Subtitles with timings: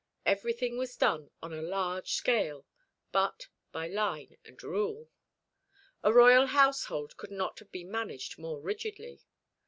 [0.25, 2.65] Everything was done on a large scale,
[3.11, 5.11] but by line and rule.
[6.01, 9.21] A royal household could not have been managed more rigidly.